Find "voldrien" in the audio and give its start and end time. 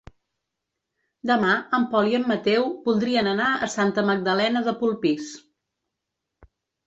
2.87-3.29